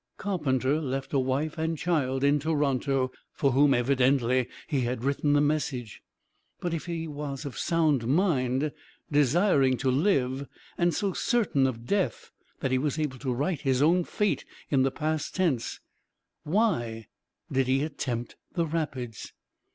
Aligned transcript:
Carpenter 0.17 0.81
left 0.81 1.13
a 1.13 1.19
wife 1.19 1.59
and 1.59 1.77
child 1.77 2.23
in 2.23 2.39
Toronto, 2.39 3.11
for 3.31 3.51
whom, 3.51 3.71
evidently, 3.75 4.49
he 4.65 4.81
had 4.81 5.03
written 5.03 5.33
the 5.33 5.41
message. 5.41 6.01
But 6.59 6.73
if 6.73 6.87
he 6.87 7.07
was 7.07 7.45
of 7.45 7.55
sound 7.55 8.07
mind, 8.07 8.71
desiring 9.11 9.77
to 9.77 9.91
live, 9.91 10.47
and 10.75 10.91
so 10.91 11.13
certain 11.13 11.67
of 11.67 11.85
death 11.85 12.31
that 12.61 12.71
he 12.71 12.79
was 12.79 12.97
able 12.97 13.19
to 13.19 13.31
write 13.31 13.61
his 13.61 13.83
own 13.83 14.03
fate 14.03 14.43
in 14.71 14.81
the 14.81 14.89
past 14.89 15.35
tense, 15.35 15.79
why 16.41 17.05
did 17.51 17.67
he 17.67 17.83
attempt 17.83 18.35
the 18.53 18.65
rapids? 18.65 19.33